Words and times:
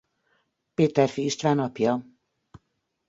Péterfi 0.73 1.23
István 1.23 1.59
apja. 1.59 2.05